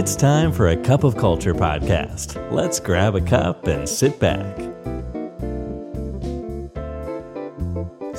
[0.00, 2.28] It's time for a cup of culture podcast.
[2.58, 4.54] Let's grab a cup and sit back.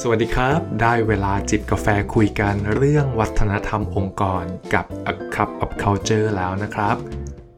[0.01, 4.43] สวัสดีครับ ได้เวลาจิบกาแฟคุยกันเรื่องวัฒนธรรมองค์กร
[4.73, 6.97] กับ A Cup of Culture แล้วนะครับ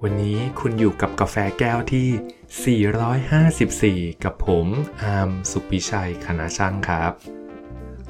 [0.04, 4.68] วันนี้คุณอยู่กับกาแฟแก้วที่ 454 กับผม
[5.04, 7.39] อาร์มสุปิชัยคณะช่างครับ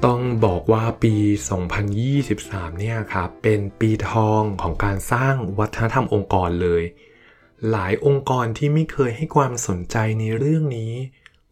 [0.06, 1.14] ต้องบอกว่าปี
[1.98, 6.82] 2023 เนี่ยครับ เป็นปีทองของการสร้างวัฒนธรรมองค์กรเลย
[7.70, 10.92] หลายองค์กรที่ไม่เคยให้ความสนใจในเรื่องนี้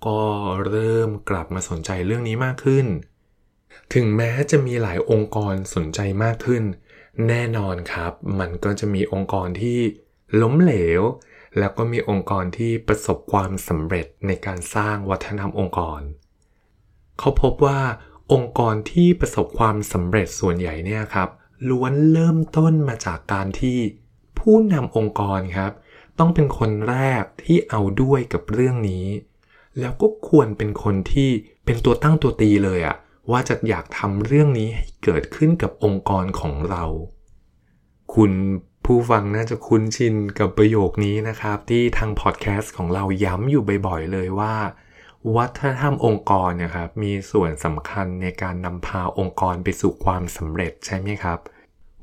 [0.07, 0.21] ก็
[0.69, 2.87] เริ่มกลับมาสนใจเรื่องนี้มากขึ้น
[3.95, 6.63] ถึงแม้จะมีหลายองค์กรสนใจมากขึ้น
[7.29, 9.79] แน่นอนครับ มันก็จะมีองค์กรที่
[10.43, 11.03] ล้มเหลว
[11.59, 16.01] แล้วก็มีองค์กรที่ประสบความสำเร็จในการสร้างวัฒนธรรมองค์กร
[17.19, 17.81] เขาพบว่า
[18.33, 21.29] องค์กรที่ประสบความสำเร็จส่วนใหญ่เนี่ยครับ
[21.69, 23.79] ล้วนเริ่มต้นมาจากการที่
[24.39, 25.73] ผู้นำองค์กรครับ
[26.19, 29.07] ต้องเป็นคนแรกที่เอาด้วยกับเรื่องนี้
[29.81, 31.31] แล้วก็ควรเป็นคนที่
[31.65, 32.97] เป็นตัวตั้งตัวตีเลยอะ
[33.31, 36.85] ว่าจะอยากทำเรื่องนี้ให้เกิดขึ้นกับองค์กรของเรา
[38.15, 38.33] คุณ
[38.85, 44.55] ผู้ฟังน่าจะคุ้นชินกับประโยคนี้นะครับ ที่ทางพอดแคสต์ของเราย้ำอยู่บ่อยๆเลยว่า
[45.37, 51.39] วัฒนธรรมองค์กรนะครับมีส่วนสำคัญในการนำพาองค์กรไปสู่ความสำเร็จใช่ไหมครับ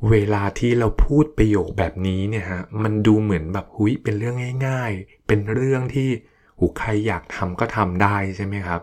[0.10, 4.36] เวลาที่เราพูดประโยคแบบนี้เนี่ยฮะมันดูเหมือนแบบหุยเป็นเรื่อง
[4.68, 6.10] ง่าย ๆ เป็นเรื่องที่
[6.60, 8.82] หูใครอยากทำก็ทำได้ใช่ไหมครับ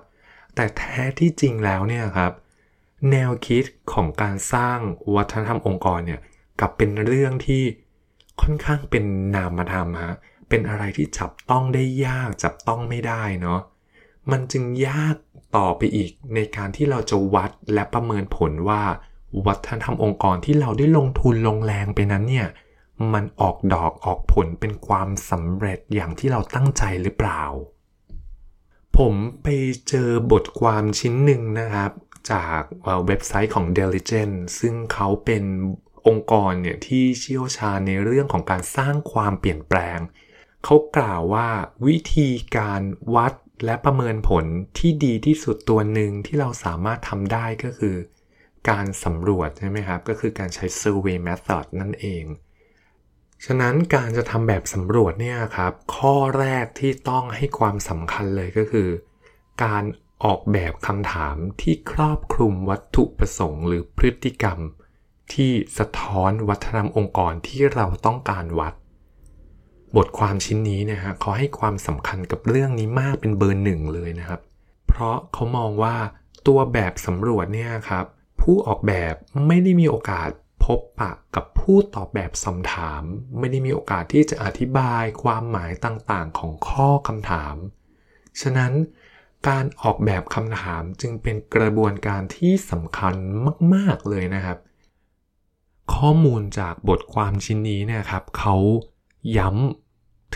[0.54, 2.32] แต่แท้ที่จริงแล้วเนี่ยครับ
[3.10, 4.78] แนวคิดของการสร้าง
[5.14, 6.20] วัฒนธรรมองค์กรเนี่ย
[6.60, 7.62] กับเป็นเรื่องที่
[8.40, 10.14] ค่อนข้างเป็นนามธรรมฮะ
[10.48, 13.60] เป็นอะไรที่จับต้องได้ยากจับต้องไม่ได้เนาะ
[14.30, 15.16] มันจึงยาก
[15.56, 18.82] ต่อไปอีกในการที่เราจะวัดและประเมินผลว่า
[19.46, 22.48] วัฒนธรรมองค์กรที่เราได้ลงทุนลงแรงไปนั้นเนี่ย
[23.12, 27.42] มันออกดอกออกผลเป็นความสำเร็จอย่างที่เราตั้งใจหรือเปล่า
[28.98, 29.46] ผมไป
[29.88, 31.92] เจอบทความชิ้นหนึ่งนะครับ
[32.32, 32.60] จาก
[33.06, 35.44] เว็บไซต์ของ Diligent ซึ่งเขาเป็น
[36.06, 39.98] องค์กรเนี่ยที่เชี่ยวชาญในเรื่องของการสร้างความเปลี่ยนแปลง
[40.64, 41.48] เขากล่าวว่า
[41.86, 42.82] วิธีการ
[43.14, 43.32] วัด
[43.64, 44.44] และประเมินผล
[44.78, 47.96] ที่ดีที่สุดตัวหนึ่งที่เราสามารถทำได้ก็คือ
[48.70, 52.24] การสำรวจใช่ไหมครับ ก็คือการใช้ survey method นั่นเอง
[53.44, 58.88] ฉะนั้นการจะทำแบบสำรวจเนี่ยครับ ข้อแรกที่ต้องให้ความสำคัญเลยก็คือ
[59.64, 59.84] การ
[60.24, 64.58] ออกแบบคำถามที่ครอบคลุมวัตถุประสงค์หรือพฤติกรรม
[65.32, 68.74] ที่สะท้อนวัฒนธรรมองค์กรที่เราต้องการวัด
[69.96, 74.40] บทความชิ้นนี้เนี่ยฮะเขาให้ความสำคัญกับเรื่องนี้มากเป็นเบอร์หนึ่งเลยนะครับ
[74.88, 75.96] เพราะเขามองว่า
[76.46, 78.06] ตัวแบบสำรวจเนี่ยครับ
[78.40, 79.14] ผู้ออกแบบ
[79.46, 80.30] ไม่ได้มีโอกาส
[80.64, 83.02] พบปะกับผู้ตอบแบบคำถาม
[83.38, 87.56] ไม่ได้มีโอกาสที่จะอธิบายความหมายต่างๆ ของข้อคำถาม
[88.40, 88.72] ฉะนั้น
[89.48, 93.14] การออกแบบคำถามจึงเป็นกระบวนการที่สำคัญ
[93.74, 94.58] มาก ๆ เลยนะครับ
[95.94, 98.56] ข้อมูลจากบทความชิ้นนี้เนี่ยครับเขา
[99.38, 99.81] ย้ำ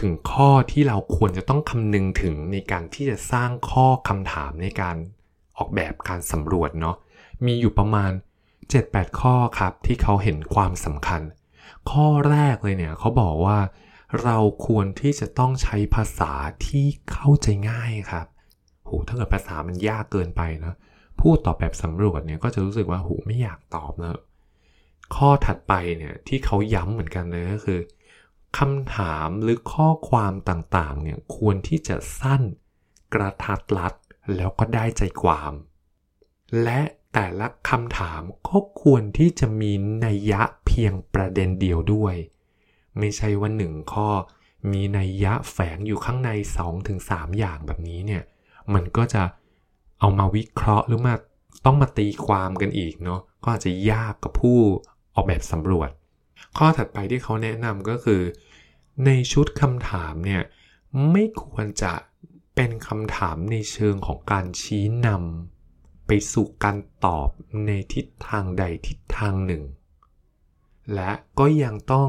[0.01, 4.97] ถึงข้อที่เราควรจะต้องคำนึงถึงในการที่จะสร้างข้อคำถามในการ
[5.59, 6.97] ออกแบบการสำรวจเนาะ
[7.47, 8.13] มีอยู่ประมาณ
[8.65, 11.23] 7-8 ข้อครับที่เขาเห็นความสำคัญ
[11.91, 13.59] ข้อแรกเลยเนี่ยเขาบอกว่า
[14.23, 16.33] เราควรที่จะต้องใช้ภาษา
[16.67, 18.27] ที่เข้าใจง่ายครับ
[18.85, 20.75] โหถ้าเกิดภาษามันยากเกินไปนะ
[21.21, 24.19] ผู้ตอบแบบสำรวจเนี่ยก็จะรู้สึกว่าโหไม่อยากตอบนะ
[25.17, 27.79] ข้อถัดไปเนี่ยที่เขาย้ำเหมือนกันเลยก็คือ
[28.57, 32.43] คำถามหรือข้อความต่างๆเนี่ยควรที่จะสั้น
[33.15, 33.95] กระทัดรัด
[34.37, 35.53] แล้วก็ได้ใจความ
[36.63, 36.81] และ
[37.15, 39.73] แต่ละคำถามก็ควรที่จะมี
[40.05, 42.15] นัยยะเพียงประเด็นเดียวด้วย
[42.99, 44.09] ไม่ใช่ว่าหนึ่งข้อ
[44.73, 46.31] มีนัยยะแฝงอยู่ข้างใน
[46.85, 48.23] 2-3 อย่างแบบนี้เนี่ย
[48.75, 49.23] มันก็จะ
[50.01, 51.15] เอามาวิเคราะห์หรือมา
[51.65, 54.59] ต้องมาตีความกันอีกเนาะก็อาจจะยากกับผู้
[55.15, 55.91] ออกแบบสำรวจ
[56.57, 58.21] ข้อถัดไปที่เขาแนะนำก็คือ
[59.05, 60.43] ในชุดคำถามเนี่ย
[61.11, 61.93] ไม่ควรจะ
[62.55, 67.29] เป็นคำถามในเชิงของการชี้นำไปสู่การตอบ
[67.67, 69.63] ในทิศทางใดทิศทางหนึ่ง
[70.95, 72.09] และก็ยังต้อง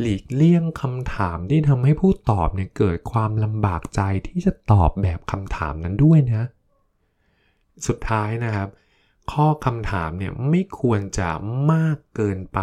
[0.00, 6.48] หลีกเลี่ยงคำถามที่ทำให้ผู้ตอบเนี่ยเกิดความลำบากใจที่จะตอบแบบคำถามนั้นด้วยนะ
[7.86, 8.68] สุดท้ายนะครับ
[9.32, 11.28] ข้อคำถามเนี่ยไม่ควรจะ
[11.72, 12.60] มากเกินไป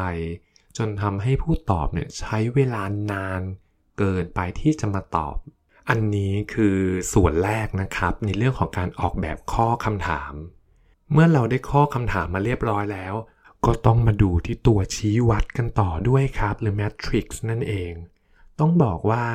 [0.78, 3.42] จนทำให้ผู้ตอบเนี่ยใช้เวลานาน
[3.98, 5.38] เกินไปที่จะมาตอบ
[5.90, 6.78] อันนี้คือ
[7.14, 10.34] ส่วนแรกนะครับในเรื่องของการออกแบบข้อคำถาม
[11.12, 13.14] เมื่อเราได้ข้อคำถามมาเรียบร้อยแล้ว
[13.66, 17.92] ก็ต้องมาดูที่ตัวชี้วัดกันต่อด้วยครับ หรือ Matrix นั่นเอง
[18.60, 19.26] ต้องบอกว่า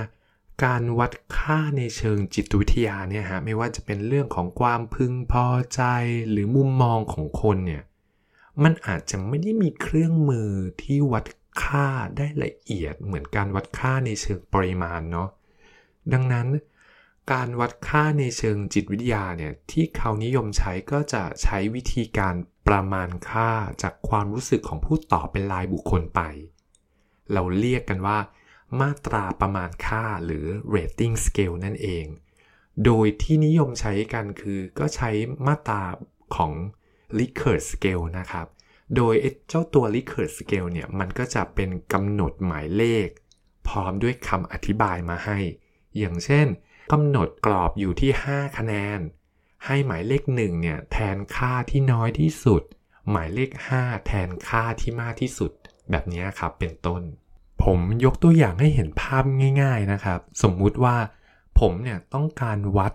[0.65, 5.83] การวัดค่าในเชิงจิตวิทยาเนี่ยฮะไม่ว่าจะเป็นเรื่องของความพึงพอใจ
[6.31, 7.83] หรือมุมมองของคนเนี่ย
[8.63, 10.51] มันอาจจะไม่ได้มีเครื่องมือ
[10.83, 11.27] ที่วัด
[11.63, 15.29] ค่าได้ละเอียดเหมือนการวัดค่าในเชิงปริมาณเนาะ
[16.13, 16.49] ดังนั้น
[17.33, 22.35] การวัดค่าในเชิงจิตวิทยาเนี่ยที่เขานิยมใช้ก็จะใช้วิธีการ
[22.69, 23.51] ประมาณค่า
[23.83, 26.21] จากความรู้สึกของผู้ตอบเป็นลายบุคคลไป
[27.33, 28.19] เราเรียกกันว่า
[28.81, 32.07] มาตราประมาณค่าหรือ rating scale นั่นเอง
[32.85, 35.11] โดยที่นิยมใช้กันคือก็ใช้
[35.47, 35.83] มาตรา
[36.37, 36.53] ของ
[37.19, 38.47] Likert scale นะครับ
[38.97, 39.15] โดย
[39.49, 43.09] เจ้าตัว Likert scale เนี่ย มันก็จะเป็นกำหนดหมายเลข
[43.69, 45.39] พร้อมด้วยคำอธิบายมาให้
[45.99, 46.47] อย่างเช่น
[46.93, 49.01] กำหนดกรอบอยู่ที่ 5 คะแนน
[49.67, 52.63] ให้หมายเลข 1 เนี่ย แทนค่าที่น้อยที่สุด
[53.11, 55.51] หมายเลข 5 แทนค่าที่มากที่สุด
[55.91, 57.03] แบบนี้ครับเป็นต้น
[57.63, 59.25] ผมยกตัวอย่างให้เห็นภาพ
[59.63, 60.97] ง่าย ๆนะครับ สมมุติว่า
[61.61, 62.93] ผมเนี่ยต้องการวัด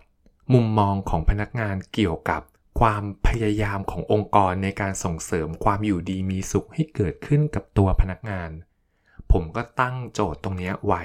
[0.54, 2.42] มุมมองของพนักงานเกี่ยวกับ
[2.80, 8.50] ความพยายามขององค์กรในการส่งเสริมความอยู่ดีมีสุขให้เกิดขึ้นกับตัวพนักงาน
[9.32, 11.04] ผมก็ตั้งโจทย์ตรงนี้ไว้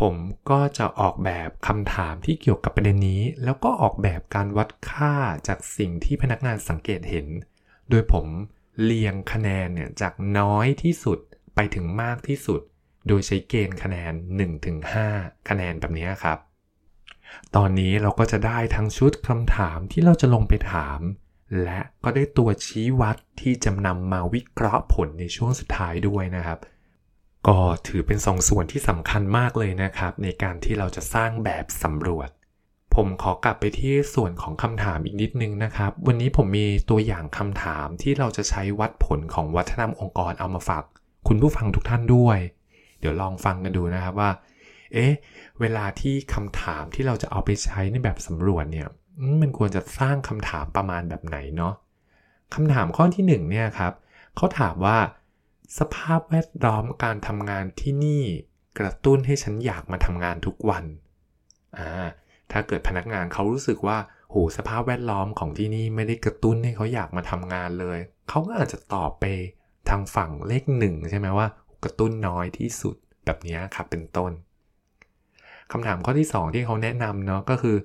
[0.00, 0.14] ผม
[0.50, 5.14] ก็จะออกแบบคำถามที่เกี่ยวกับประเด็นนี้ แล้วก็ออกแบบการวัดค่า
[5.48, 7.26] จากสิ่งที่พนักงานสังเกตเห็น
[7.90, 8.26] โดยผม
[8.82, 11.18] เรียงคะแนนเนี่ยจากน้อยที่สุด
[11.54, 12.60] ไปถึงมากที่สุด
[13.08, 14.12] โดยใช้เกณฑ์คะแนน
[14.80, 16.38] 1-5 คะแนนแบบนี้ครับ
[17.56, 21.00] ตอนนี้เราก็จะได้ทั้งชุดคำถามที่เราจะลงไปถาม
[21.62, 26.58] และก็ได้ตัวชี้วัดที่จะนำมาวิเคราะห์ผลในช่วงสุดท้ายด้วยนะครับ
[27.48, 32.28] ก็ถือเป็นสองส่วนที่สำคัญมากเลยนะครับ ในการที่เราจะสร้างแบบสำรวจ
[32.94, 40.84] ผมขอกลับไปที่ส่วนของคำถามอีกนิดนึงนะครับ วันนี้ผมมีตัวอย่างคำถามที่เราจะใช้วัดผลของวัฒนธรรมองค์กรเอามาฝาก
[41.28, 42.38] คุณผู้ฟังทุกท่านด้วย
[43.00, 44.30] เดี๋ยวลองฟังกันดูนะครับว่า
[44.94, 45.12] เอ๊ะ
[45.60, 48.88] เวลาที่คำถามที่เราจะเอาไปใช้ในแบบสำรวจเนี่ย
[49.42, 51.74] มันควรจะสร้างคำถามประมาณแบบไหนเนาะ
[52.54, 53.92] คำถามข้อที่ 1 เนี่ยครับ
[54.36, 54.98] เขาถามว่า
[55.78, 58.24] สภาพแวดล้อมการทำงานที่นี่
[58.78, 60.84] กระตุ้นให้ฉันอยากมาทำงานทุกวัน
[61.78, 61.90] อ่า
[62.52, 63.98] ถ้าเกิดพนักงานเขารู้สึกว่า
[64.30, 67.98] โห สภาพแวดล้อมของที่นี่ไม่ได้กระตุ้นให้เขาอยากมาทำงานเลย
[68.28, 69.24] เขาก็อาจจะตอบไป
[69.88, 71.48] ทางฝั่งเลขหนึ่งใช่ไหมว่า
[71.84, 74.32] กระตุ้นน้อยที่สุดแบบนี้ครับเป็นต้น
[75.72, 77.76] คำถามข้อที่ 2 ที่เขาแนะนำเนาะก็คือ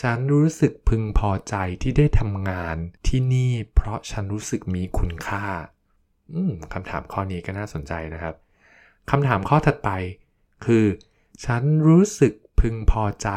[0.00, 2.76] ฉันรู้สึกพึงพอใจที่ได้ทำงาน
[3.08, 5.44] ที่นี่ เพราะฉันรู้สึกมีคุณค่า
[6.32, 8.34] อืมคำถามข้อนี้ก็น่าสนใจนะครับ
[9.10, 9.90] คำถามข้อถัดไป
[10.64, 10.86] คือ
[11.44, 13.28] ฉันรู้สึกพึงพอใจ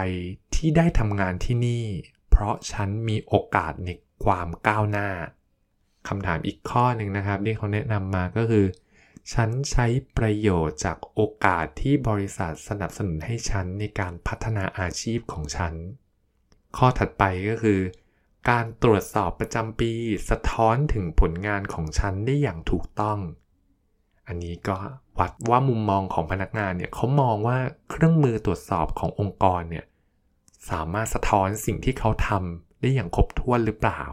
[0.55, 1.85] ที่ได้ทำงานที่นี่
[2.29, 3.89] เพราะฉันมีโอกาสใน
[4.23, 5.09] ความก้าวหน้า
[6.07, 8.65] คำถามอีกข้อหนึ่งนะครับที่เขาแนะนำมาก็คือ
[9.33, 9.85] ฉันใช้
[10.17, 15.73] ประโยชน์จากโอกาสที่บริษัทสนับสนุนให้ฉันในการพัฒนาอาชีพของฉัน
[16.77, 17.79] ข้อถัดไปก็คือ
[18.49, 19.91] การตรวจสอบประจำปี
[20.29, 23.19] สะท้อนถึงผลงานของฉันได้อย่างถูกต้อง
[24.27, 24.77] อันนี้ก็
[25.19, 27.57] วัดว่ามุมมองของพนักงานเนี่ยเขามองว่า
[27.89, 29.85] เครื่องมือตรวจสอบขององค์กรเนี่ย
[30.69, 34.03] สามารถสะท้อนสิ่งที่เขาทำได้อย่างครบถ้วนหรือเปล่า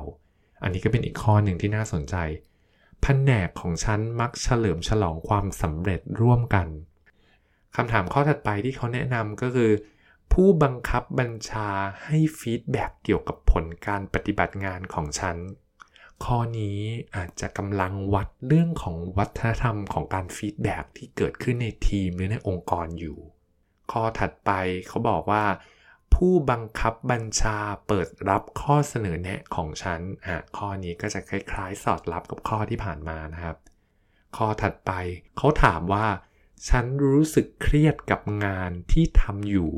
[0.63, 2.17] อันนี้ก็เป็นอีกข้อหนึ่งที่น่าสนใจ
[3.07, 6.69] แผนกของฉันมักเฉลิมฉลองความสำเร็จร่วมกัน
[7.77, 9.71] คำถามข้อถัดไปที่เขาแนะนำก็คือ
[10.33, 11.69] ผู้บังคับบัญชา
[12.05, 15.37] ให้ feedback เกี่ยวกับผลการปฏิบัติงานของฉัน
[16.25, 16.79] ข้อนี้
[17.17, 23.19] อาจจะกำลังวัดเรื่องของวัฒนธรรมของการ feedback ที่เกิดขึ้นในทีมหรือในองค์กรอยู่
[23.93, 24.51] ข้อถัดไป
[24.89, 25.45] เขาบอกว่า
[26.15, 33.57] ผู้บังคับบัญชาเปิดรับข้อเสนอแนะของฉันอะข้อนี้ก็จะคล้ายๆ สอดรับกับข้อที่ผ่านมานะครับ
[34.37, 34.93] ข้อถัดไป
[35.37, 36.07] เขาถามว่า
[36.69, 39.73] ฉันรู้สึกเครียดกับงานที่ทำอยู่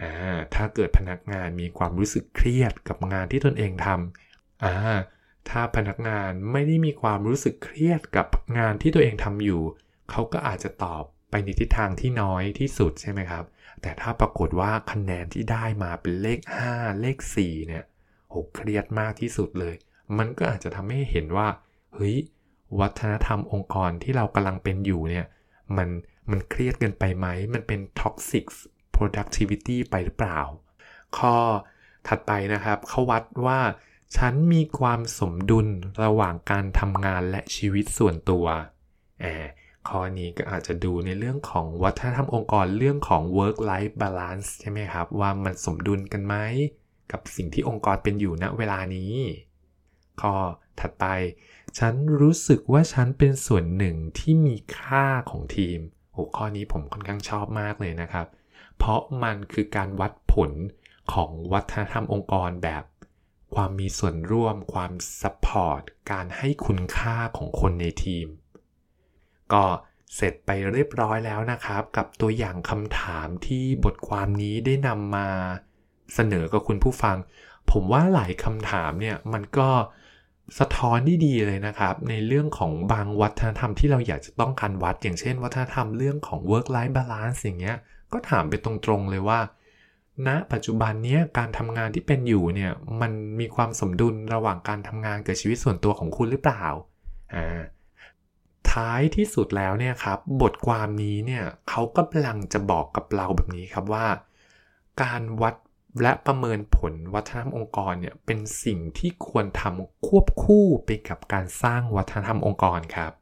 [0.00, 0.12] อ่า
[0.54, 4.74] ถ้าเกิดพนักงานมีความรู้สึกเครียดกับงานที่ตนเองทำอ่า
[5.48, 8.26] ถ้าพนักงานไม่ได้มีความรู้สึกเครียดกับ
[8.58, 9.62] งานที่ตัวเองทำอยู่
[10.10, 13.44] เขาก็อาจจะตอบ ไปในทิศทางที่น้อยที่สุดใช่ไหมครับ
[13.82, 16.40] แต่ถ้าปรากฏว่าคะแนนที่ได้มาเป็นเลข
[16.70, 17.84] 5 เลข 4 เนี่ย
[18.28, 19.74] โหเครียดมากที่สุดเลย
[20.18, 21.48] มันก็อาจจะทำให้เห็นว่า
[21.94, 22.16] เฮ้ย
[22.80, 25.26] วัฒนธรรมองค์กรที่เรากำลังเป็นอยู่เนี่ย
[25.76, 25.88] มัน
[26.30, 28.44] มันเครียดเกินไปไหม มันเป็น toxic
[28.96, 30.38] productivity ไปหรือเปล่า
[31.18, 31.36] ข้อ
[32.08, 33.60] ถัดไปนะครับเขาวัดว่า
[34.16, 35.68] ฉันมีความสมดุล
[36.04, 38.46] ระหว่างการทำงานและชีวิตส่วนตัว
[39.20, 39.48] แอบ
[39.88, 46.34] ข้อนี้ก็อาจจะดูในเรื่องของวัฒนธรรมองค์กรเรื่องของ work life balance ใช่ไหมครับ ว่ามันสมดุลกันไหม
[47.12, 49.12] กับสิ่งที่องค์กรเป็นอยู่ณเวลานี้
[50.20, 50.34] ข้อ
[50.80, 51.04] ถัดไป
[51.78, 55.78] ฉันรู้สึกว่าฉันเป็นส่วนหนึ่งที่มีค่าของทีม
[56.16, 58.26] หัวข้อนี้ผมค่อนข้างชอบมากเลยนะครับ
[58.78, 60.50] เพราะมันคือการวัดผล
[61.12, 62.84] ของวัฒนธรรมองค์กรแบบ
[63.54, 68.26] ความมีส่วนร่วม ความ support การให้คุณค่าของคนในทีม
[69.52, 69.64] ก็
[70.16, 75.28] เสร็จไปเรียบร้อยแล้วนะครับ กับตัวอย่างคำถามที่บทความนี้ได้นำมา
[76.14, 77.16] เสนอกับคุณผู้ฟัง
[77.70, 79.70] ผมว่าหลายคำถามเนี่ยมันก็
[80.58, 87.76] สะท้อนได้ดีเลยนะครับ ในเรื่องของบางวัฒนธรรมที่เราอยากจะต้องการวัด อย่างเช่น วัฒนธรรมเรื่องของ work life balance อย่างเงี้ย
[88.12, 89.40] ก็ถามไปตรงๆเลยว่า
[90.26, 96.64] ณปัจจุบันนี้การทำงานที่เป็นอยู่เนี่ยมันมีความสมดุลระหว่างการทำงานกับชีวิตส่วนตัวของคุณหรือเปล่า
[97.34, 97.60] อ่า
[98.76, 104.06] ท้ายที่สุดแล้วเนี่ยครับบทความนี้เนี่ยเขากำลังจะบอกกับเราแบบนี้ครับว่า
[105.02, 105.54] การวัด
[106.02, 113.12] และประเมินผลวัฒนธรรมองค์กรเนี่ยเป็นสิ่งที่ควรทำควบคู่ไปกับการสร้างวัฒนธรรมองค์กรครับ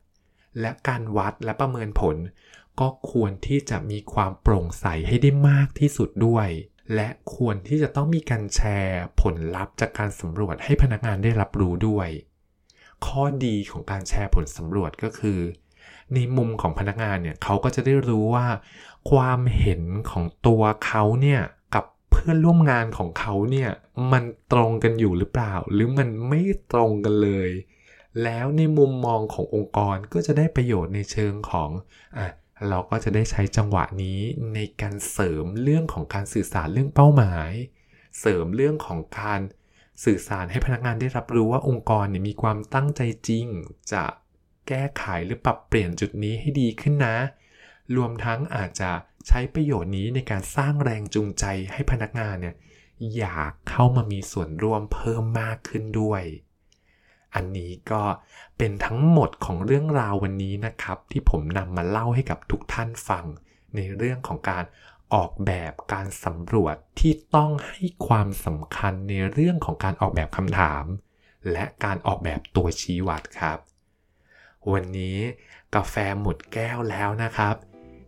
[0.61, 2.17] และการวัดและประเมินผล
[2.81, 6.49] ก็ควรที่จะมีความโปร่งใสให้ได้มากที่สุดด้วย
[6.95, 12.09] และควรที่จะต้องมีการแชร์ผลลัพธ์จากการสำรวจให้พนักงานได้รับรู้ด้วย
[13.07, 15.41] ข้อดีของการแชร์ผลสำรวจก็คือ
[16.15, 18.47] ในมุมของพนักงานเนี่ยเขาก็จะได้รู้ว่า
[19.11, 21.41] ความเห็นของตัวเขาเนี่ย
[21.75, 23.71] กับเพื่อนร่วมงานของเขาเนี่ย
[24.13, 26.41] มันตรงกันอยู่หรือเปล่า หรือมันไม่
[26.73, 27.51] ตรงกันเลย
[28.23, 31.71] แล้วในมุมมองขององค์กรก็จะได้ประโยชน์ในเชิงของ
[32.19, 32.27] อะ
[32.69, 34.21] เราก็จะได้ใช้จังหวะนี้
[34.55, 37.51] ในการเสริมเรื่องของการสื่อสารเรื่องเป้าหมาย
[38.21, 39.41] เสริมเรื่องของการ
[40.05, 43.47] สื่อสารให้พนักงานได้รับรู้ว่าองค์กรเนี่ยมีความตั้งใจจริง
[43.93, 44.05] จะ
[44.69, 47.17] แก้ไขหรือปรับเปลี่ยนจุดนี้ให้ดีขึ้นนะ
[47.97, 48.91] รวมทั้งอาจจะ
[49.29, 52.55] ใช้ประโยชน์นี้ในการสร้างแรงจูงใจให้พนักงานเนี่ย
[53.17, 56.23] อยากเข้ามามีส่วนร่วมเพิ่มมากขึ้นด้วย
[57.35, 58.03] อันนี้ก็
[58.59, 63.25] เป็นทั้งหมดของเรื่องราววันนี้นะครับ ที่ผมนำมาเล่าให้กับทุกท่านฟัง
[63.75, 64.65] ในเรื่องของการ
[65.15, 70.85] ออกแบบการสำรวจที่ต้องให้ความสำคัญในเรื่องของการออกแบบคำถาม
[71.53, 73.59] และการออกแบบตัวชี้วัดครับ
[74.73, 75.19] วันนี้
[75.75, 77.55] กาแฟหมดแก้วแล้วนะครับ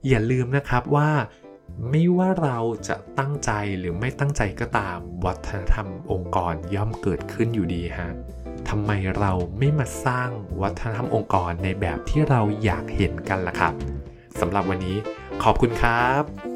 [0.09, 1.11] อย่าลืมนะครับว่า
[1.91, 2.59] ไม่ว่าเรา
[2.89, 8.11] จะตั้งใจหรือไม่ตั้งใจก็ตาม วัฒนธรรมองค์กรย่อมเกิดขึ้นอยู่ดีฮะ
[8.69, 13.75] ทำไมเราไม่มาสร้างวัฒนธรรมองค์กรในแบบที่เราอยากเห็นกันล่ะครับ
[14.41, 14.97] สำหรับวันนี้
[15.43, 16.56] ขอบคุณครับ